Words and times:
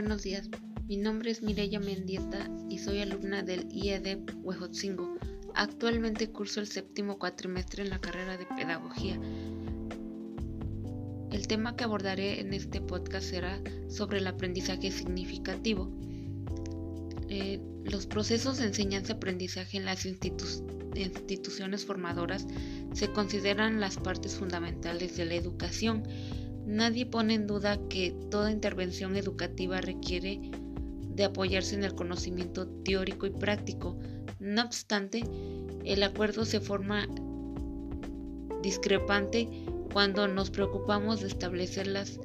Buenos 0.00 0.22
días, 0.22 0.48
mi 0.86 0.96
nombre 0.96 1.32
es 1.32 1.42
Mireya 1.42 1.80
Mendieta 1.80 2.48
y 2.70 2.78
soy 2.78 3.00
alumna 3.00 3.42
del 3.42 3.66
IED 3.68 4.20
Huejotzingo. 4.44 5.18
Actualmente 5.56 6.30
curso 6.30 6.60
el 6.60 6.68
séptimo 6.68 7.18
cuatrimestre 7.18 7.82
en 7.82 7.90
la 7.90 8.00
carrera 8.00 8.36
de 8.36 8.46
Pedagogía. 8.46 9.18
El 11.32 11.48
tema 11.48 11.74
que 11.74 11.82
abordaré 11.82 12.38
en 12.38 12.54
este 12.54 12.80
podcast 12.80 13.28
será 13.28 13.60
sobre 13.88 14.18
el 14.18 14.28
aprendizaje 14.28 14.92
significativo. 14.92 15.90
Eh, 17.28 17.60
los 17.82 18.06
procesos 18.06 18.58
de 18.58 18.66
enseñanza-aprendizaje 18.66 19.78
en 19.78 19.84
las 19.84 20.06
instituciones 20.06 21.84
formadoras 21.84 22.46
se 22.92 23.10
consideran 23.10 23.80
las 23.80 23.96
partes 23.96 24.36
fundamentales 24.36 25.16
de 25.16 25.24
la 25.24 25.34
educación 25.34 26.04
Nadie 26.68 27.06
pone 27.06 27.32
en 27.32 27.46
duda 27.46 27.78
que 27.88 28.14
toda 28.30 28.52
intervención 28.52 29.16
educativa 29.16 29.80
requiere 29.80 30.50
de 31.14 31.24
apoyarse 31.24 31.74
en 31.74 31.82
el 31.82 31.94
conocimiento 31.94 32.68
teórico 32.84 33.24
y 33.24 33.30
práctico. 33.30 33.98
No 34.38 34.64
obstante, 34.64 35.24
el 35.86 36.02
acuerdo 36.02 36.44
se 36.44 36.60
forma 36.60 37.08
discrepante 38.62 39.48
cuando 39.94 40.28
nos 40.28 40.50
preocupamos 40.50 41.22
de 41.22 41.28
establecer 41.28 41.86
las 41.86 42.20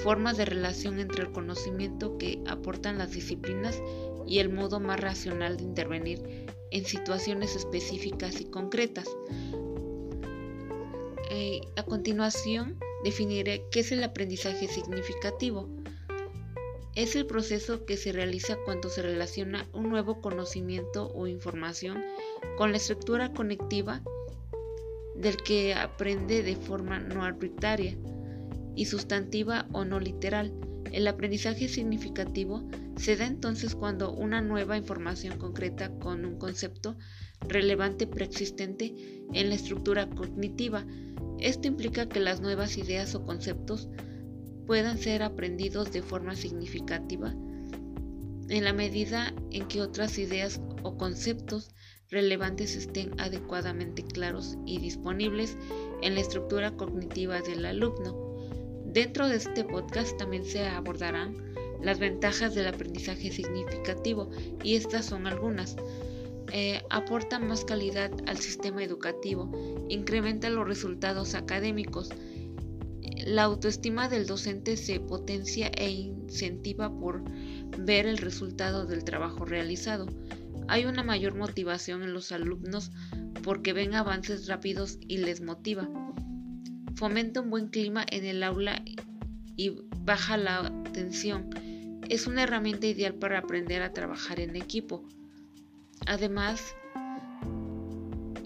formas 0.00 0.36
de 0.36 0.44
relación 0.44 0.98
entre 0.98 1.22
el 1.22 1.32
conocimiento 1.32 2.18
que 2.18 2.42
aportan 2.46 2.98
las 2.98 3.12
disciplinas 3.12 3.82
y 4.26 4.40
el 4.40 4.52
modo 4.52 4.80
más 4.80 5.00
racional 5.00 5.56
de 5.56 5.62
intervenir 5.62 6.46
en 6.72 6.84
situaciones 6.84 7.56
específicas 7.56 8.38
y 8.42 8.50
concretas. 8.50 9.08
Eh, 11.30 11.62
a 11.76 11.82
continuación, 11.84 12.78
definiré 13.04 13.64
qué 13.70 13.80
es 13.80 13.92
el 13.92 14.02
aprendizaje 14.02 14.68
significativo. 14.68 15.68
Es 16.94 17.14
el 17.14 17.26
proceso 17.26 17.84
que 17.84 17.96
se 17.96 18.12
realiza 18.12 18.56
cuando 18.64 18.88
se 18.88 19.02
relaciona 19.02 19.68
un 19.72 19.88
nuevo 19.88 20.20
conocimiento 20.20 21.12
o 21.14 21.26
información 21.26 22.02
con 22.56 22.72
la 22.72 22.78
estructura 22.78 23.32
conectiva 23.32 24.02
del 25.14 25.36
que 25.36 25.74
aprende 25.74 26.42
de 26.42 26.56
forma 26.56 26.98
no 26.98 27.24
arbitraria 27.24 27.96
y 28.74 28.86
sustantiva 28.86 29.66
o 29.72 29.84
no 29.84 30.00
literal. 30.00 30.52
El 30.92 31.06
aprendizaje 31.06 31.68
significativo 31.68 32.68
se 32.96 33.16
da 33.16 33.26
entonces 33.26 33.74
cuando 33.74 34.12
una 34.12 34.40
nueva 34.40 34.76
información 34.76 35.38
concreta 35.38 35.90
con 35.98 36.24
un 36.24 36.38
concepto 36.38 36.96
relevante 37.46 38.06
preexistente 38.06 38.94
en 39.32 39.48
la 39.48 39.54
estructura 39.54 40.08
cognitiva 40.08 40.84
esto 41.40 41.68
implica 41.68 42.08
que 42.08 42.20
las 42.20 42.40
nuevas 42.40 42.78
ideas 42.78 43.14
o 43.14 43.24
conceptos 43.24 43.88
puedan 44.66 44.98
ser 44.98 45.22
aprendidos 45.22 45.92
de 45.92 46.02
forma 46.02 46.34
significativa 46.34 47.34
en 48.48 48.64
la 48.64 48.72
medida 48.72 49.34
en 49.50 49.66
que 49.68 49.82
otras 49.82 50.18
ideas 50.18 50.60
o 50.82 50.96
conceptos 50.96 51.70
relevantes 52.10 52.76
estén 52.76 53.18
adecuadamente 53.20 54.02
claros 54.02 54.56
y 54.64 54.78
disponibles 54.78 55.56
en 56.02 56.14
la 56.14 56.20
estructura 56.20 56.70
cognitiva 56.72 57.40
del 57.42 57.66
alumno. 57.66 58.16
Dentro 58.86 59.28
de 59.28 59.36
este 59.36 59.64
podcast 59.64 60.16
también 60.16 60.44
se 60.44 60.66
abordarán 60.66 61.36
las 61.82 61.98
ventajas 61.98 62.54
del 62.54 62.68
aprendizaje 62.68 63.30
significativo 63.30 64.30
y 64.64 64.76
estas 64.76 65.04
son 65.04 65.26
algunas. 65.26 65.76
Eh, 66.52 66.80
aporta 66.88 67.38
más 67.38 67.64
calidad 67.64 68.10
al 68.26 68.38
sistema 68.38 68.82
educativo, 68.82 69.50
incrementa 69.88 70.48
los 70.48 70.66
resultados 70.66 71.34
académicos. 71.34 72.10
La 73.26 73.42
autoestima 73.42 74.08
del 74.08 74.26
docente 74.26 74.76
se 74.76 75.00
potencia 75.00 75.68
e 75.68 75.90
incentiva 75.90 76.90
por 76.98 77.22
ver 77.78 78.06
el 78.06 78.18
resultado 78.18 78.86
del 78.86 79.04
trabajo 79.04 79.44
realizado. 79.44 80.06
Hay 80.68 80.84
una 80.84 81.02
mayor 81.02 81.34
motivación 81.34 82.02
en 82.02 82.12
los 82.12 82.32
alumnos 82.32 82.90
porque 83.42 83.72
ven 83.72 83.94
avances 83.94 84.46
rápidos 84.46 84.98
y 85.00 85.18
les 85.18 85.40
motiva. 85.40 85.88
Fomenta 86.94 87.40
un 87.40 87.50
buen 87.50 87.68
clima 87.68 88.04
en 88.10 88.24
el 88.24 88.42
aula 88.42 88.82
y 89.56 89.76
baja 90.00 90.36
la 90.36 90.72
tensión. 90.92 91.50
Es 92.08 92.26
una 92.26 92.42
herramienta 92.42 92.86
ideal 92.86 93.14
para 93.14 93.38
aprender 93.38 93.82
a 93.82 93.92
trabajar 93.92 94.40
en 94.40 94.56
equipo. 94.56 95.06
Además, 96.06 96.74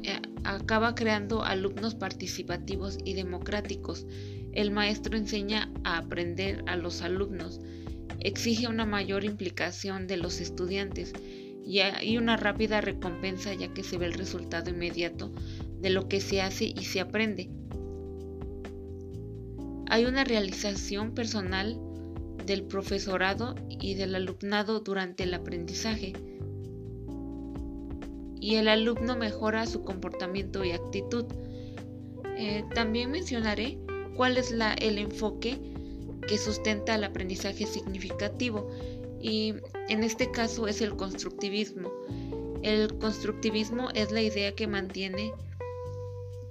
eh, 0.02 0.20
acaba 0.44 0.94
creando 0.94 1.42
alumnos 1.42 1.94
participativos 1.94 2.98
y 3.04 3.14
democráticos. 3.14 4.06
El 4.52 4.70
maestro 4.70 5.16
enseña 5.16 5.72
a 5.84 5.98
aprender 5.98 6.62
a 6.66 6.76
los 6.76 7.02
alumnos, 7.02 7.60
exige 8.20 8.68
una 8.68 8.84
mayor 8.84 9.24
implicación 9.24 10.06
de 10.06 10.16
los 10.16 10.40
estudiantes 10.40 11.12
y 11.64 11.80
hay 11.80 12.18
una 12.18 12.36
rápida 12.36 12.80
recompensa 12.80 13.54
ya 13.54 13.72
que 13.72 13.84
se 13.84 13.96
ve 13.96 14.06
el 14.06 14.14
resultado 14.14 14.70
inmediato 14.70 15.32
de 15.80 15.90
lo 15.90 16.08
que 16.08 16.20
se 16.20 16.42
hace 16.42 16.64
y 16.64 16.84
se 16.84 17.00
aprende. 17.00 17.50
Hay 19.88 20.04
una 20.04 20.24
realización 20.24 21.14
personal 21.14 21.78
del 22.46 22.64
profesorado 22.64 23.54
y 23.68 23.94
del 23.94 24.14
alumnado 24.14 24.80
durante 24.80 25.24
el 25.24 25.34
aprendizaje 25.34 26.14
y 28.42 28.56
el 28.56 28.66
alumno 28.66 29.16
mejora 29.16 29.66
su 29.66 29.84
comportamiento 29.84 30.64
y 30.64 30.72
actitud. 30.72 31.24
Eh, 32.36 32.64
también 32.74 33.12
mencionaré 33.12 33.78
cuál 34.16 34.36
es 34.36 34.50
la, 34.50 34.74
el 34.74 34.98
enfoque 34.98 35.60
que 36.26 36.36
sustenta 36.38 36.96
el 36.96 37.04
aprendizaje 37.04 37.66
significativo 37.66 38.68
y 39.20 39.54
en 39.88 40.02
este 40.02 40.32
caso 40.32 40.66
es 40.66 40.80
el 40.80 40.96
constructivismo. 40.96 41.92
El 42.62 42.98
constructivismo 42.98 43.90
es 43.94 44.10
la 44.10 44.22
idea 44.22 44.56
que 44.56 44.66
mantiene 44.66 45.32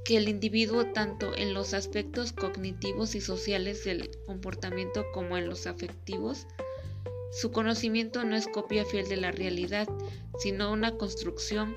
que 0.05 0.15
el 0.15 0.29
individuo 0.29 0.85
tanto 0.85 1.35
en 1.35 1.53
los 1.53 1.73
aspectos 1.73 2.31
cognitivos 2.31 3.15
y 3.15 3.21
sociales 3.21 3.83
del 3.83 4.09
comportamiento 4.25 5.03
como 5.13 5.37
en 5.37 5.49
los 5.49 5.67
afectivos 5.67 6.47
su 7.31 7.51
conocimiento 7.51 8.25
no 8.25 8.35
es 8.35 8.47
copia 8.47 8.83
fiel 8.83 9.07
de 9.07 9.15
la 9.15 9.31
realidad, 9.31 9.87
sino 10.41 10.71
una 10.71 10.97
construcción 10.97 11.75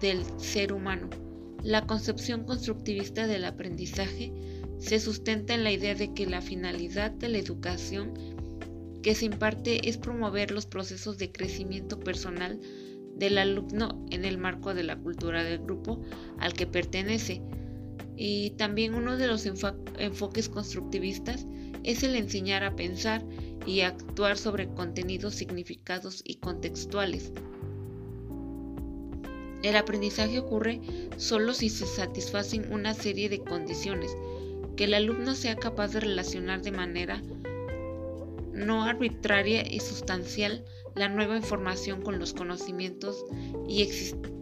del 0.00 0.24
ser 0.38 0.72
humano. 0.72 1.10
La 1.62 1.86
concepción 1.86 2.44
constructivista 2.44 3.26
del 3.26 3.44
aprendizaje 3.44 4.32
se 4.78 5.00
sustenta 5.00 5.54
en 5.54 5.64
la 5.64 5.72
idea 5.72 5.94
de 5.94 6.14
que 6.14 6.26
la 6.26 6.40
finalidad 6.40 7.10
de 7.10 7.28
la 7.28 7.38
educación 7.38 8.14
que 9.02 9.14
se 9.14 9.24
imparte 9.24 9.88
es 9.88 9.96
promover 9.96 10.52
los 10.52 10.66
procesos 10.66 11.18
de 11.18 11.32
crecimiento 11.32 11.98
personal 11.98 12.60
del 13.16 13.38
alumno 13.38 14.06
en 14.10 14.24
el 14.24 14.38
marco 14.38 14.74
de 14.74 14.84
la 14.84 14.96
cultura 14.96 15.42
del 15.42 15.58
grupo 15.58 16.00
al 16.38 16.52
que 16.52 16.66
pertenece. 16.66 17.42
Y 18.16 18.50
también 18.50 18.94
uno 18.94 19.16
de 19.16 19.26
los 19.26 19.44
enfoques 19.44 20.48
constructivistas 20.48 21.46
es 21.82 22.04
el 22.04 22.14
enseñar 22.14 22.62
a 22.62 22.76
pensar 22.76 23.24
y 23.66 23.80
actuar 23.80 24.38
sobre 24.38 24.68
contenidos 24.68 25.34
significados 25.34 26.22
y 26.24 26.36
contextuales. 26.36 27.32
El 29.64 29.76
aprendizaje 29.76 30.38
ocurre 30.38 30.82
solo 31.16 31.54
si 31.54 31.70
se 31.70 31.86
satisfacen 31.86 32.70
una 32.70 32.92
serie 32.92 33.30
de 33.30 33.38
condiciones, 33.38 34.14
que 34.76 34.84
el 34.84 34.92
alumno 34.92 35.34
sea 35.34 35.56
capaz 35.56 35.94
de 35.94 36.00
relacionar 36.00 36.60
de 36.60 36.70
manera 36.70 37.22
no 38.52 38.84
arbitraria 38.84 39.66
y 39.66 39.80
sustancial 39.80 40.66
la 40.94 41.08
nueva 41.08 41.38
información 41.38 42.02
con 42.02 42.18
los 42.18 42.34
conocimientos 42.34 43.24
y, 43.66 43.88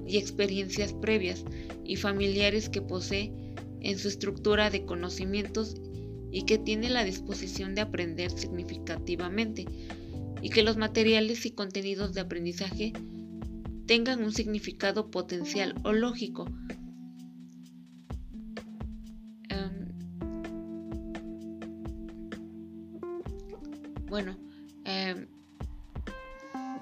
y, 0.08 0.16
experiencias 0.16 0.92
previas 0.92 1.44
y 1.84 1.94
familiares 1.94 2.68
que 2.68 2.82
posee 2.82 3.32
en 3.80 3.98
su 4.00 4.08
estructura 4.08 4.70
de 4.70 4.84
conocimientos 4.84 5.76
y 6.32 6.42
que 6.46 6.58
tiene 6.58 6.90
la 6.90 7.04
disposición 7.04 7.76
de 7.76 7.82
aprender 7.82 8.32
significativamente 8.32 9.66
y 10.42 10.50
que 10.50 10.64
los 10.64 10.76
materiales 10.76 11.46
y 11.46 11.52
contenidos 11.52 12.12
de 12.12 12.22
aprendizaje 12.22 12.92
tengan 13.92 14.24
un 14.24 14.32
significado 14.32 15.10
potencial 15.10 15.74
o 15.84 15.92
lógico. 15.92 16.46
Em, 19.50 19.86
bueno, 24.08 24.34
em, 24.86 25.26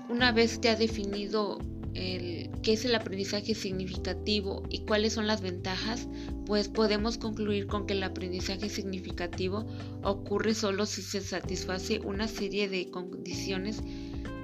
una 0.08 0.30
vez 0.30 0.60
ya 0.60 0.76
definido 0.76 1.58
el, 1.94 2.48
qué 2.62 2.74
es 2.74 2.84
el 2.84 2.94
aprendizaje 2.94 3.56
significativo 3.56 4.62
y 4.70 4.84
cuáles 4.84 5.14
son 5.14 5.26
las 5.26 5.40
ventajas, 5.40 6.06
pues 6.46 6.68
podemos 6.68 7.18
concluir 7.18 7.66
con 7.66 7.88
que 7.88 7.94
el 7.94 8.04
aprendizaje 8.04 8.68
significativo 8.68 9.66
ocurre 10.04 10.54
solo 10.54 10.86
si 10.86 11.02
se 11.02 11.20
satisface 11.20 11.98
una 11.98 12.28
serie 12.28 12.68
de 12.68 12.88
condiciones 12.88 13.82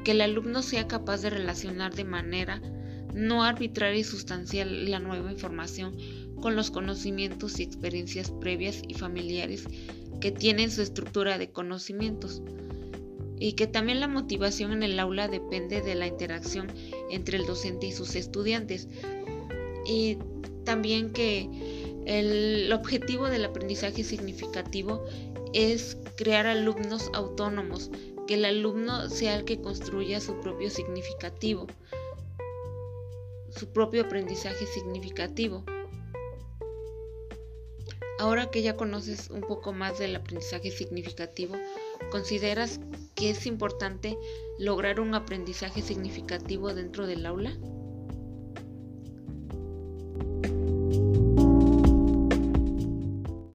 que 0.06 0.12
el 0.12 0.20
alumno 0.20 0.62
sea 0.62 0.87
capaz 0.87 1.23
de 1.23 1.31
relacionar 1.31 1.93
de 1.97 2.05
manera 2.05 2.62
no 3.12 3.43
arbitraria 3.43 3.99
y 3.99 4.05
sustancial 4.05 4.88
la 4.88 5.00
nueva 5.00 5.32
información 5.32 5.97
con 6.41 6.55
los 6.55 6.70
conocimientos 6.70 7.58
y 7.58 7.64
experiencias 7.64 8.31
previas 8.31 8.82
y 8.87 8.94
familiares 8.94 9.64
que 10.20 10.31
tienen 10.31 10.70
su 10.70 10.82
estructura 10.82 11.38
de 11.38 11.50
conocimientos. 11.50 12.41
y 13.41 13.55
que 13.55 13.67
también 13.67 13.99
la 13.99 14.06
motivación 14.06 14.73
en 14.73 14.85
el 14.85 15.00
aula 15.00 15.26
depende 15.26 15.82
de 15.82 15.97
la 15.97 16.06
interacción 16.06 16.69
entre 17.11 17.37
el 17.38 17.44
docente 17.44 17.88
y 17.88 17.93
sus 17.93 18.14
estudiantes 18.14 18.87
y 19.87 20.19
también 20.64 21.11
que 21.11 21.50
el 22.06 22.73
objetivo 22.73 23.29
del 23.29 23.44
aprendizaje 23.44 24.05
significativo 24.05 25.05
es 25.52 25.99
crear 26.17 26.47
alumnos 26.47 27.11
autónomos, 27.12 27.91
que 28.26 28.34
el 28.34 28.44
alumno 28.44 29.08
sea 29.08 29.37
el 29.37 29.44
que 29.44 29.61
construya 29.61 30.20
su 30.20 30.40
propio 30.40 30.70
significativo, 30.70 31.67
su 33.50 33.73
propio 33.73 34.02
aprendizaje 34.02 34.67
significativo. 34.67 35.64
Ahora 38.19 38.50
que 38.50 38.62
ya 38.62 38.76
conoces 38.76 39.31
un 39.31 39.43
poco 39.43 39.73
más 39.73 39.99
del 39.99 40.17
aprendizaje 40.17 40.70
significativo, 40.70 41.55
¿consideras 42.11 42.81
que 43.14 43.31
es 43.31 43.46
importante 43.46 44.17
lograr 44.58 45.00
un 45.00 45.14
aprendizaje 45.14 45.82
significativo 45.82 46.75
dentro 46.75 47.06
del 47.06 47.26
aula? 47.26 47.56